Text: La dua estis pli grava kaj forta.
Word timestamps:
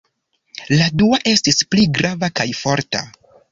La 0.79 0.87
dua 1.01 1.19
estis 1.33 1.61
pli 1.75 1.85
grava 2.01 2.33
kaj 2.41 2.49
forta. 2.65 3.07